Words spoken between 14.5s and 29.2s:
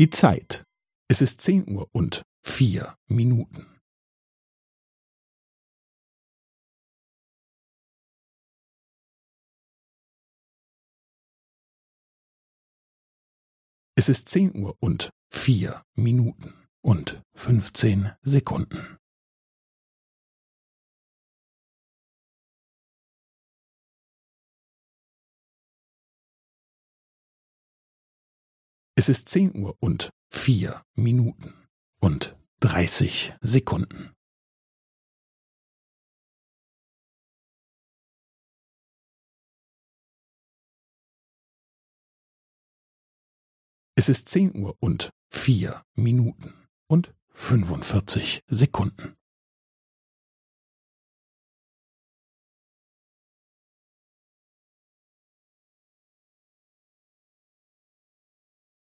Uhr und vier Minuten und fünfzehn Sekunden. Es